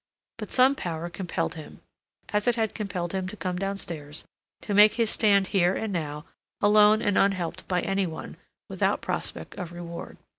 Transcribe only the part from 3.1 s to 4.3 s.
him to come downstairs,